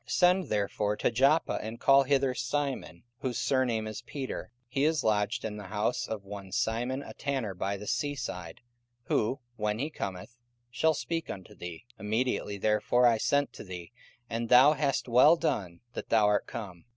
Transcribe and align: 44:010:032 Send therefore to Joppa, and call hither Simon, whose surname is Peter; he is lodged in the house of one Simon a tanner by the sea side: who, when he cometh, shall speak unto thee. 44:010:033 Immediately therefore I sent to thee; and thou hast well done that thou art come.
44:010:032 0.07 0.13
Send 0.17 0.43
therefore 0.45 0.95
to 0.95 1.11
Joppa, 1.11 1.59
and 1.61 1.79
call 1.79 2.03
hither 2.05 2.33
Simon, 2.33 3.03
whose 3.19 3.37
surname 3.37 3.85
is 3.85 4.01
Peter; 4.01 4.49
he 4.67 4.83
is 4.83 5.03
lodged 5.03 5.45
in 5.45 5.57
the 5.57 5.65
house 5.65 6.07
of 6.07 6.23
one 6.25 6.51
Simon 6.51 7.03
a 7.03 7.13
tanner 7.13 7.53
by 7.53 7.77
the 7.77 7.85
sea 7.85 8.15
side: 8.15 8.61
who, 9.03 9.41
when 9.57 9.77
he 9.77 9.91
cometh, 9.91 10.37
shall 10.71 10.95
speak 10.95 11.29
unto 11.29 11.53
thee. 11.53 11.85
44:010:033 11.99 11.99
Immediately 11.99 12.57
therefore 12.57 13.05
I 13.05 13.17
sent 13.19 13.53
to 13.53 13.63
thee; 13.63 13.91
and 14.27 14.49
thou 14.49 14.73
hast 14.73 15.07
well 15.07 15.35
done 15.35 15.81
that 15.93 16.09
thou 16.09 16.25
art 16.25 16.47
come. 16.47 16.85